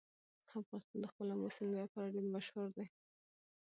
[0.61, 2.85] افغانستان د خپل آمو سیند لپاره ډېر مشهور دی.